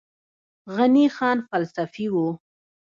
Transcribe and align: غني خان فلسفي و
غني 0.75 1.05
خان 1.15 1.37
فلسفي 1.51 2.07
و 2.13 2.15